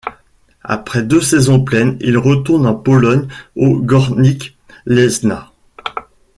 Après 0.63 1.03
deux 1.03 1.21
saisons 1.21 1.63
pleines, 1.63 1.95
il 1.99 2.17
retourne 2.17 2.65
en 2.65 2.73
Pologne, 2.73 3.27
au 3.55 3.77
Górnik 3.77 4.57
Łęczna. 4.87 5.51